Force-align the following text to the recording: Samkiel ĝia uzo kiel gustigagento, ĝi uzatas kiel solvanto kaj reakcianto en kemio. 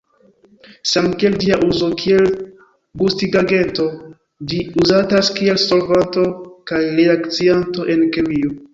Samkiel 0.91 1.35
ĝia 1.43 1.59
uzo 1.67 1.89
kiel 1.99 2.31
gustigagento, 3.03 3.87
ĝi 4.49 4.65
uzatas 4.87 5.33
kiel 5.39 5.63
solvanto 5.69 6.29
kaj 6.73 6.85
reakcianto 7.01 7.91
en 7.97 8.09
kemio. 8.19 8.63